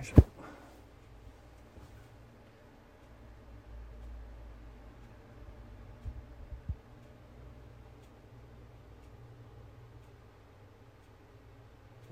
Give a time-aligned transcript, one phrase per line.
[0.00, 0.16] よいしょ。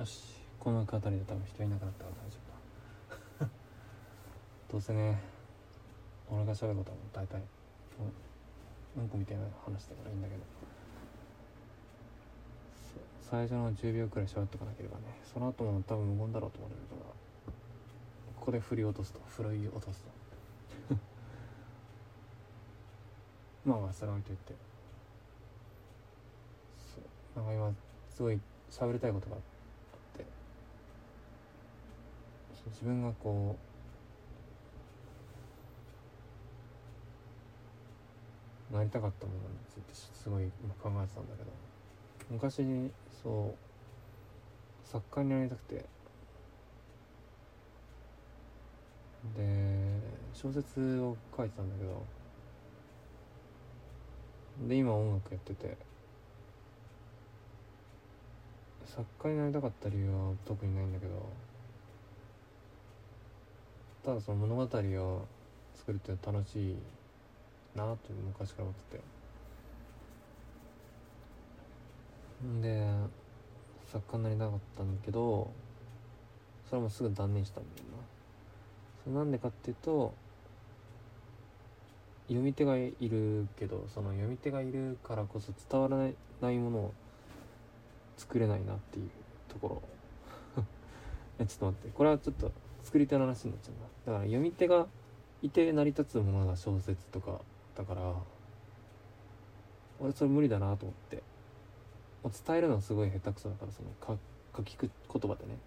[0.00, 0.24] よし
[0.58, 2.38] この辺りで多分人いなくなったら大丈
[3.38, 3.50] 夫だ。
[4.72, 5.20] どうせね
[6.28, 7.40] 俺が喋ることはもう大体
[8.96, 10.42] うんうんこみたいな話だからいいんだけど。
[13.20, 17.25] 最初の10秒くらい喋っとかなければねその後も多分無言だろうと思われるから。
[18.46, 19.18] ここで振り落とすと。
[19.26, 20.04] 振り落とす
[20.88, 20.94] と。
[23.68, 24.54] まあまあそれは置いといて。
[26.94, 27.00] そ
[27.40, 27.42] う。
[27.42, 27.74] なんか今
[28.08, 29.42] すごい喋りたいことがあっ
[30.16, 30.24] て。
[32.66, 33.56] 自分がこ
[38.70, 41.50] うなりたかったものについてすごい今考えてたんだけど。
[42.30, 43.56] 昔にそう
[44.88, 45.96] 作家になりたくて。
[49.34, 50.00] で
[50.34, 52.02] 小説を書いてたんだけど
[54.68, 55.76] で今音楽やってて
[58.84, 61.28] 作家になりたかった理由は特にないんだけど
[64.04, 65.26] ただその物語を
[65.74, 66.76] 作るって楽しい
[67.74, 69.16] なって昔から思ってて。
[72.62, 72.86] で
[73.90, 75.50] 作家になりたかったんだけど
[76.68, 78.15] それもすぐ断念したんだよな。
[79.06, 80.12] そなんでかっていうと
[82.26, 85.96] 読み手がいるけどその読み手がいるからこそ伝わら
[86.40, 86.94] ないものを
[88.16, 89.10] 作れないなっていう
[89.48, 89.82] ところ。
[91.46, 91.88] ちょっと待って。
[91.94, 92.50] これはちょっと
[92.82, 93.72] 作り手の話になっちゃ
[94.06, 94.12] うな。
[94.14, 94.88] だから読み手が
[95.42, 97.40] いて成り立つものが小説とか
[97.76, 98.14] だから
[100.00, 101.22] 俺それ無理だなと思って。
[102.28, 104.18] 伝えるのはすごい下手くそだからその
[104.56, 105.58] 書き言葉でね。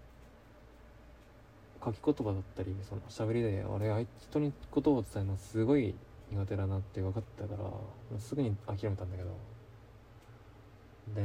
[1.83, 5.95] 書き言葉だったりその喋りで俺あい人に言葉を伝えるのすごい
[6.31, 9.29] 苦手だなって分かったからすぐに諦めたんだけど。
[11.16, 11.22] で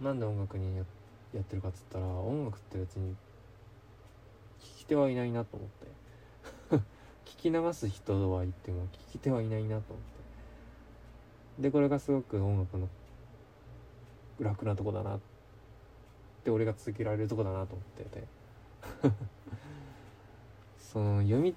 [0.00, 0.84] なんで音楽にや
[1.32, 3.16] やってるかっつったら音楽って別に
[4.60, 5.84] 聞き手はいないなと思って。
[7.24, 10.04] 聞き流す人はいても聞き手はいないなと思っ
[11.56, 11.62] て。
[11.62, 12.88] でこれがすごく音楽の
[14.38, 15.20] 楽なとこだなっ
[16.44, 18.24] て俺が続けられるとこだなと思ってて。
[20.94, 21.54] その読み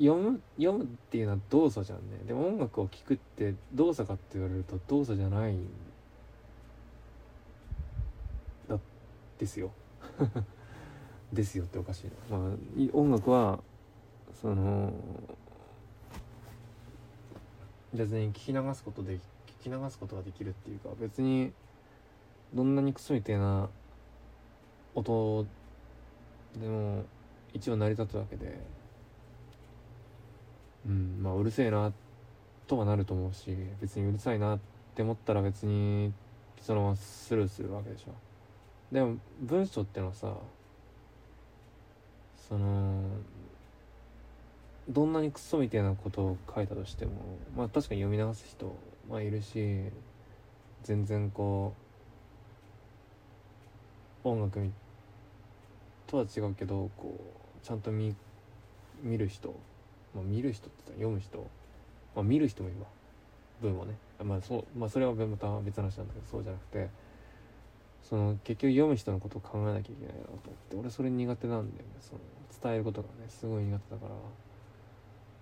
[0.00, 2.18] 読む読むっていうのは動作じゃんね。
[2.26, 5.56] でも音楽を聴くって動作かって言われると動作じゃない
[8.68, 8.76] だ
[9.38, 9.70] ですよ。
[11.32, 12.50] ですよっておかしいなまあ
[12.92, 13.60] 音楽は
[14.32, 14.92] その
[17.94, 19.20] 別に聞き流すことで聞
[19.64, 21.52] き流すことができるっていうか別に
[22.52, 23.68] どんなにクソみたいな
[24.94, 25.46] 音
[26.60, 27.04] でも
[27.52, 28.58] 一応成り立つわけで。
[30.86, 31.92] うんまあうるせえな
[32.66, 34.58] とはなると思うし別にうるさいなっ
[34.94, 36.12] て思ったら別に
[36.60, 38.12] そのままスルーするわけでしょ。
[38.92, 40.34] でも文章ってのはさ
[42.48, 43.02] その
[44.88, 47.12] どんなにクソみたいなことを書いたとしても
[47.56, 48.74] まあ確かに読み流す人
[49.08, 49.82] まあいるし
[50.82, 51.74] 全然こ
[54.24, 54.60] う音楽
[56.06, 58.14] とは違うけどこうちゃんと見
[59.02, 59.48] 見る人、
[60.14, 61.38] まあ、見る人って言ったら読む人、
[62.14, 62.86] まあ、見る人もいるわ。
[63.60, 63.94] 文をね。
[64.22, 66.88] まあそうまあそれはまた別の話なんだけどそうじゃなくて
[68.02, 71.90] その結局読む人のことを考えなきゃいけないなと思って俺それ苦手なんだよね。
[72.00, 72.20] その
[72.62, 74.14] 伝えることがねすごい苦手だから。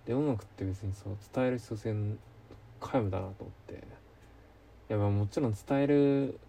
[0.05, 1.93] で音楽って別にそう伝える必要性
[2.79, 3.73] 皆無だなと思って。
[4.89, 6.39] いやまあもちろん伝える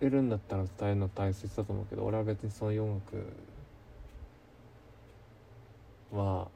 [0.00, 3.26] 得るんだったら伝えるの大切だと思うけど俺は別にそういう音楽
[6.12, 6.48] は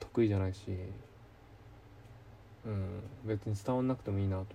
[0.00, 0.60] 得意じゃないし
[2.64, 4.46] うん別に伝わんなくてもいいなと思っ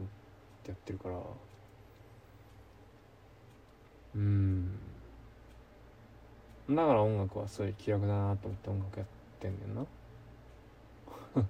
[0.64, 1.16] てやってるから。
[4.16, 4.80] うん。
[6.70, 9.08] だから音楽はすごい気楽だなと思って音楽やっ
[9.40, 9.86] てんねんな。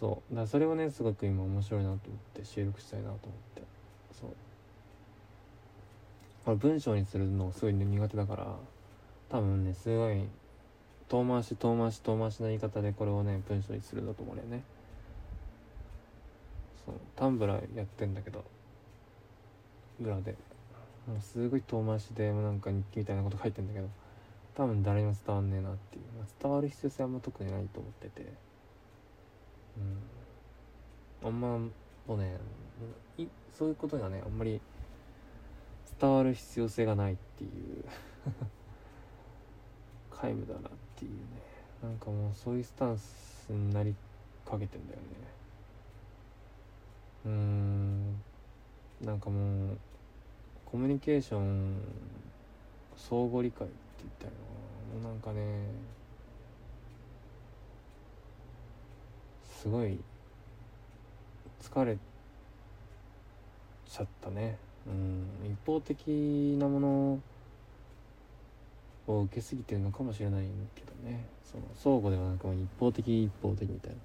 [0.00, 0.34] そう。
[0.34, 3.20] だそれをねすごく今面白いなと思って収録したいなと思っ
[3.54, 3.62] て。
[4.12, 4.30] そう。
[6.44, 8.56] これ文章にするのすごい、苦手だから。
[9.30, 10.22] 多分ねすごい
[11.08, 14.62] 遠回し遠回し遠回しな言い方でこれをね文章にするんだと思うよね。
[16.84, 18.44] そうタンブラーやってんだけど
[20.00, 20.36] 裏で。
[21.06, 23.88] もうすごい遠回しでなんか日記みたいなこと書いてんだけど
[24.54, 28.32] 多分誰にも伝わんねえなっていう、まあ、伝わる必要性はあんま特にないと思ってて。
[29.78, 31.28] うん。
[31.28, 31.70] あんまも
[32.08, 32.36] うね
[33.16, 33.26] い
[33.56, 34.60] そういうことがねあんまり
[35.98, 37.84] 伝わる必要性がないっていう。
[40.20, 40.62] 皆無だなっ
[40.96, 41.16] ていうね。
[41.82, 43.94] なんかもうそういうスタンスになり
[44.44, 45.04] かけてんだよね。
[47.26, 48.20] うーん。
[49.06, 49.78] なんかもう
[50.66, 51.76] コミュニケーション
[52.96, 54.32] 相互理解って言ったら
[55.00, 55.66] もうなんかね
[59.60, 59.98] すごい
[61.62, 61.96] 疲れ
[63.88, 64.58] ちゃったね。
[64.86, 65.26] うん。
[65.44, 67.20] 一方的なもの
[69.12, 70.44] を受けすぎてるのかもしれない
[70.74, 71.24] けどね。
[71.44, 73.96] その相互ではなく一方的一方的みたいな。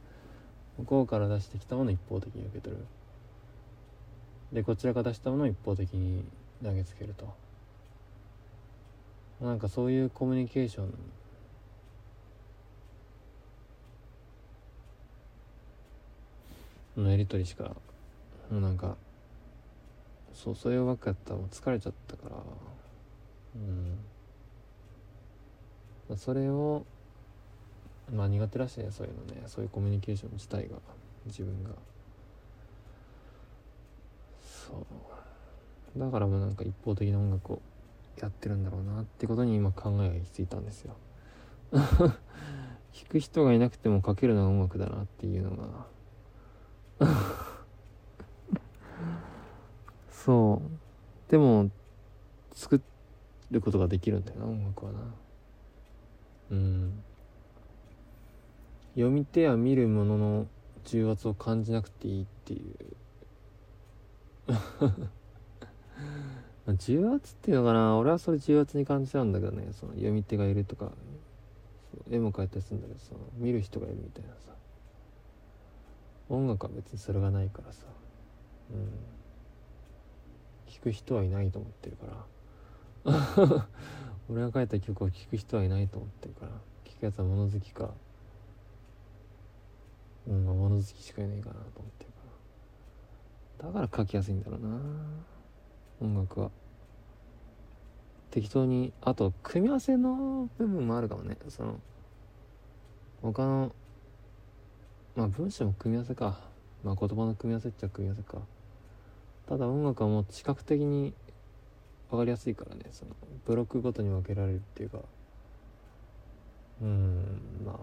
[0.79, 2.85] 向こうから出してきたものを一方的に受け取る。
[4.53, 6.23] でこちらが出したものを一方的に
[6.63, 7.33] 投げつけると。
[9.41, 10.93] なんかそういうコミュニケーション。
[16.95, 17.63] のやり取りしか
[18.51, 18.95] もうなんか
[20.33, 22.35] そうそればっかやったらもう疲れちゃったから。
[23.55, 23.97] うん。
[26.17, 26.85] それを
[28.11, 29.43] まあ苦手らしいねそういうのね。
[29.47, 30.77] そういうコミュニケーション自体が。
[31.25, 31.69] 自分が。
[34.41, 34.73] そ
[35.95, 35.99] う。
[35.99, 37.61] だからもうなんか一方的な音楽を
[38.19, 40.95] やってるんだろうなってことに今考えが行き着いたんですよ。
[41.71, 42.13] 弾
[43.09, 45.87] く人がいなくても書けるのが音楽だなっていうのが。
[50.11, 50.61] そ
[51.27, 51.31] う。
[51.31, 51.69] でも
[52.53, 52.81] 作
[53.49, 54.99] ることができるんだよな音楽はな。
[56.53, 57.03] うん。
[58.93, 60.47] 読み手や見るものの
[60.85, 62.75] 重圧を感じなくていいっていう。
[66.77, 67.97] 重圧っていうのかな？
[67.97, 69.67] 俺はそれ重圧に感じちゃうんだけどね。
[69.73, 70.91] その読み手がいるとか。
[72.09, 74.53] 絵も描いたりするんだけどその見る人がいるみたいなさ。
[76.29, 77.85] 音楽は別にそれがないからさ。
[78.71, 78.89] うん。
[80.71, 82.05] 聴く人はいないと思ってるか
[83.05, 83.67] ら。
[84.29, 86.51] 俺が書いた曲を聴く人はいないと思ってるから
[86.85, 87.91] 聴くやつは物好きか
[90.27, 92.17] うん物好きしかいないかなと思ってるか
[93.63, 93.67] ら。
[93.67, 94.79] だから書きやすいんだろうな。
[96.01, 96.51] 音楽は。
[98.31, 101.37] 適当にあと組み合わせの部分もあるかもね。
[101.49, 101.79] その
[103.21, 103.75] 他の
[105.15, 106.39] まあ文章も組み合わせか。
[106.83, 108.37] まあ言葉の組み合わせっちゃ組み合わせか。
[109.47, 111.13] ただ音楽はもう視覚的に
[112.13, 114.99] 分かりやすいからねそのブロックごとに分けられるっていうか。
[116.79, 117.75] うんまあ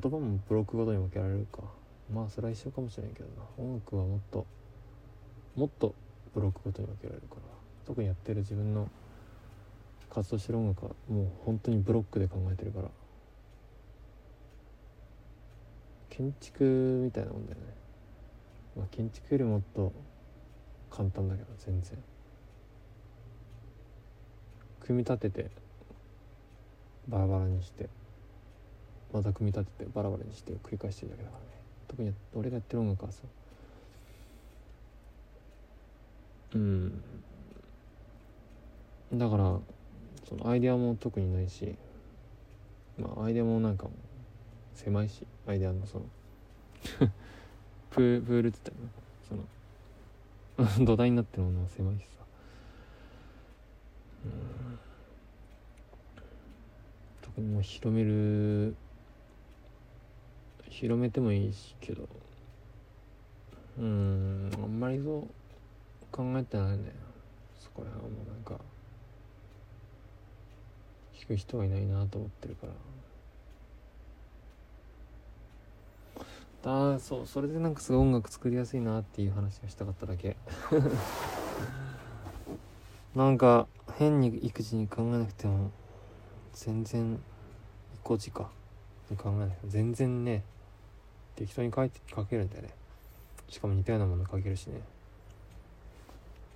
[0.00, 1.62] 言葉もブロックごとに分けられるか。
[2.12, 3.34] まあそれは一緒かもしれないけどな。
[3.56, 4.46] 音楽はもっと
[5.54, 5.94] もっと
[6.34, 7.42] ブロックごとに分けられるから。
[7.86, 8.88] 特にやってる自分の
[10.10, 12.88] 活動してる音楽はもう本当にブロックで考えてるから。
[16.10, 16.64] 建築
[17.04, 17.64] みたいなもんだよね、
[18.76, 19.92] まあ、建築よりもっと
[20.90, 21.96] 簡単だけど全然。
[24.88, 25.50] 組み立てて
[27.08, 27.90] バラバラにして
[29.12, 31.46] また組み立ててバラバラにして繰り返してるだけだからね。
[31.88, 33.18] 特に俺がやってる音楽はさ
[36.54, 36.58] う。
[36.58, 37.02] ん。
[39.12, 39.58] だから
[40.26, 41.74] そのアイデアも特にないし
[42.98, 43.88] まあアイデアもなんか
[44.74, 46.06] 狭いしアイデアのその
[47.90, 48.90] プープールって言っ
[49.28, 49.44] たら
[50.56, 52.24] その 土台になってるものは狭いしさ。
[54.24, 54.78] うん。
[57.40, 58.74] もう広める
[60.68, 62.08] 広めてもいいしけど。
[63.78, 65.22] うんあんまりそう
[66.10, 66.92] 考えてないね。
[67.58, 68.58] そこら辺はもうなんか
[71.14, 72.72] 聞く人がいないなと思ってるから。
[76.60, 80.36] だそうそれでなんかすごい音楽作りやすいなっていう話がしたかっただけ。
[83.14, 85.70] なんか変に育児に考えなくても
[86.52, 87.18] 全然
[88.04, 88.50] 育児か。
[89.16, 89.56] 考えない。
[89.66, 90.44] 全然ね
[91.34, 92.70] 適当に書いて書けるんだよね。
[93.48, 94.82] しかも似たようなもの書けるしね。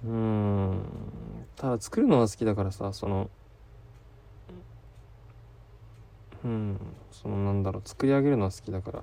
[0.04, 0.82] うん。
[1.56, 3.30] ただ作るのが好きだからさその
[6.44, 6.78] うん。
[7.10, 7.88] そのなんだろう。
[7.88, 9.02] 作り上げるのは好きだから。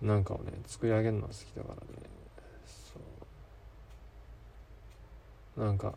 [0.00, 1.80] なんかをね作り上げるのは好きだからね。
[2.66, 2.94] そ
[5.60, 5.64] う。
[5.64, 5.94] なんか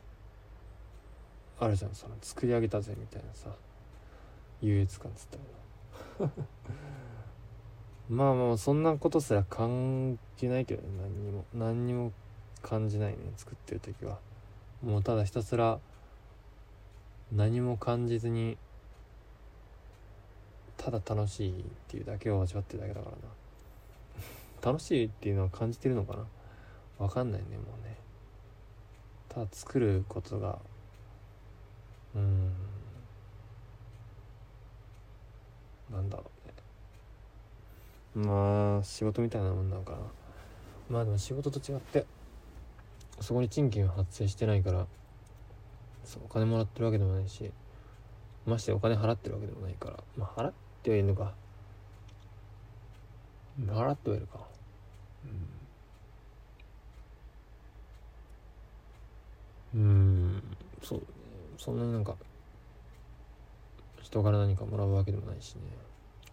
[1.62, 3.50] あるじゃんその作り上げたぜみたいなさ
[4.62, 5.28] 優越感つっ
[6.18, 6.30] たら
[8.10, 10.90] まあまあそんなことすら感じないけどね。
[11.02, 12.12] 何にも何にも
[12.62, 14.20] 感じないね作ってる時は。
[14.84, 15.80] もうただひたすら
[17.32, 18.58] 何も感じずに
[20.78, 23.22] ただ楽しいっていうだけを味わってるだけだからな。
[24.74, 26.26] 楽しいっていうのは感じてるのかな？
[27.06, 27.98] わかんないねもうね。
[29.30, 30.60] ただ作ることが
[32.16, 32.52] うん。
[35.92, 36.24] なんだろ
[38.16, 38.26] うね。
[38.28, 39.98] まあ仕事みたいなもんなのかな。
[40.90, 42.06] まあでも仕事と違って
[43.22, 44.88] そこに賃金は発生してないから
[46.04, 47.50] そうお金もらってるわけでもないし
[48.46, 50.54] ましてお金払ってるわけでもないからまあ払っ
[50.84, 51.34] てはいるのか。
[53.68, 54.40] 払ってはいるか。
[59.74, 59.82] うん。
[59.82, 60.42] うん。
[60.84, 61.02] そう。
[61.64, 62.16] そんなになんか
[64.02, 65.62] 人から何かもらうわけでもないしね。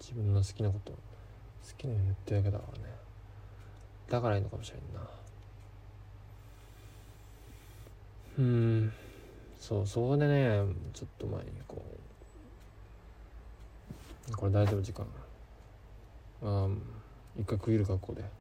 [0.00, 0.98] 自分の好きなこと好
[1.76, 2.84] きなようにやってるわけだからね。
[4.08, 5.00] だからいいのかもしれんな。
[8.38, 8.92] うん。
[9.60, 10.62] そうそこでね
[10.94, 11.84] ちょっと前にこ
[14.30, 15.06] うこれ大丈夫時間。
[16.42, 16.68] ああ
[17.38, 18.24] 一回区切るかここで。